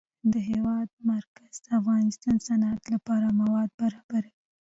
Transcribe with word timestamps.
د 0.31 0.33
هېواد 0.49 0.89
مرکز 1.11 1.53
د 1.65 1.67
افغانستان 1.79 2.35
د 2.37 2.41
صنعت 2.47 2.81
لپاره 2.93 3.27
مواد 3.41 3.69
برابروي. 3.79 4.33